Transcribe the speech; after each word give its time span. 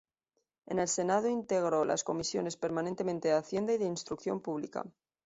En 0.65 0.79
el 0.79 0.87
senado 0.87 1.27
integro 1.27 1.85
las 1.85 2.03
Comisiones 2.03 2.57
permanente 2.57 3.03
de 3.05 3.33
hacienda 3.33 3.73
y 3.73 3.77
de 3.77 3.85
Instrucción 3.85 4.39
Pública. 4.41 4.83